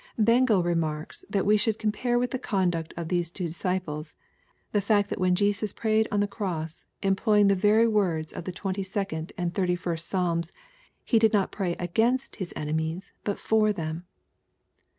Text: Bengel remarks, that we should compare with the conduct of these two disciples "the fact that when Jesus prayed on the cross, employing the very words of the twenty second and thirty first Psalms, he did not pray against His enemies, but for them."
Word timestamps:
Bengel 0.17 0.63
remarks, 0.63 1.23
that 1.29 1.45
we 1.45 1.57
should 1.57 1.77
compare 1.77 2.17
with 2.17 2.31
the 2.31 2.39
conduct 2.39 2.91
of 2.97 3.07
these 3.07 3.29
two 3.29 3.43
disciples 3.45 4.15
"the 4.71 4.81
fact 4.81 5.11
that 5.11 5.19
when 5.19 5.35
Jesus 5.35 5.73
prayed 5.73 6.07
on 6.11 6.21
the 6.21 6.27
cross, 6.27 6.85
employing 7.03 7.49
the 7.49 7.55
very 7.55 7.87
words 7.87 8.33
of 8.33 8.45
the 8.45 8.51
twenty 8.51 8.81
second 8.81 9.31
and 9.37 9.53
thirty 9.53 9.75
first 9.75 10.07
Psalms, 10.07 10.51
he 11.03 11.19
did 11.19 11.33
not 11.33 11.51
pray 11.51 11.75
against 11.77 12.37
His 12.37 12.51
enemies, 12.55 13.13
but 13.23 13.37
for 13.37 13.71
them." 13.71 14.07